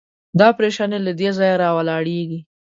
[0.39, 2.39] دا پرېشاني له دې ځایه راولاړېږي.